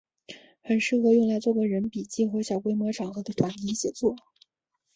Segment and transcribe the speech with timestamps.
[0.63, 4.15] 很适合用来做个人笔记和小规模场合的团体写作。